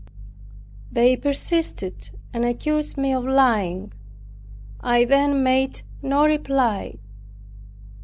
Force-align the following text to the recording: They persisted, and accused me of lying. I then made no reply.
They 0.91 1.15
persisted, 1.15 2.09
and 2.33 2.43
accused 2.43 2.97
me 2.97 3.13
of 3.13 3.23
lying. 3.23 3.93
I 4.79 5.05
then 5.05 5.43
made 5.43 5.83
no 6.01 6.25
reply. 6.25 6.95